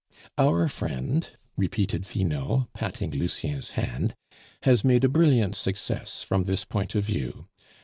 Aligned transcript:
"Our 0.35 0.67
friend," 0.67 1.29
repeated 1.55 2.07
Finot, 2.07 2.73
patting 2.73 3.11
Lucien's 3.11 3.69
hand, 3.77 4.15
"has 4.63 4.83
made 4.83 5.03
a 5.03 5.07
brilliant 5.09 5.55
success 5.55 6.23
from 6.23 6.45
this 6.45 6.65
point 6.65 6.95
of 6.95 7.05
view. 7.05 7.45